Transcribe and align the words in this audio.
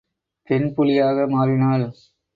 பெண் 0.47 0.73
புலியாக 0.73 1.27
மாறினாள். 1.27 1.85